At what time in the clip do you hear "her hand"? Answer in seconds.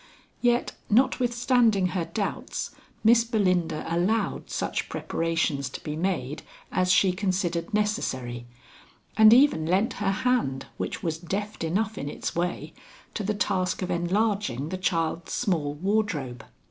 10.01-10.65